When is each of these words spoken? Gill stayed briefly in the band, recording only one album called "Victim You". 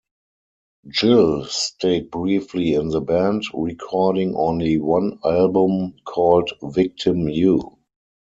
Gill 0.91 1.43
stayed 1.45 2.09
briefly 2.09 2.73
in 2.73 2.87
the 2.89 3.01
band, 3.01 3.43
recording 3.53 4.33
only 4.35 4.79
one 4.79 5.19
album 5.23 5.93
called 6.05 6.49
"Victim 6.63 7.29
You". 7.29 7.77